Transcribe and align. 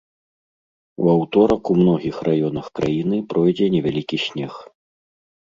У 1.03 1.11
аўторак 1.15 1.63
у 1.73 1.75
многіх 1.81 2.15
раёнах 2.29 2.65
краіны 2.81 3.21
пройдзе 3.35 3.67
невялікі 3.77 4.17
снег. 4.27 4.53